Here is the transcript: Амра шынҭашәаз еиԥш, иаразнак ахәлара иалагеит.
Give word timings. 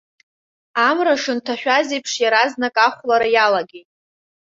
Амра 0.87 1.15
шынҭашәаз 1.21 1.87
еиԥш, 1.93 2.13
иаразнак 2.23 2.75
ахәлара 2.85 3.27
иалагеит. 3.31 3.87